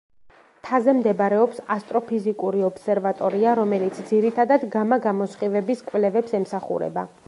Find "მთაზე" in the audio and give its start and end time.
0.61-0.95